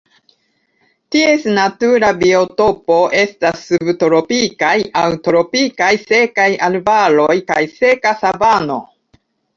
Ties 1.15 1.43
natura 1.57 2.09
biotopo 2.21 2.97
estas 3.19 3.61
subtropikaj 3.67 4.73
aŭ 5.03 5.07
tropikaj 5.29 5.91
sekaj 6.09 6.49
arbaroj 6.71 7.39
kaj 7.53 7.63
seka 7.77 8.19
savano. 8.25 8.81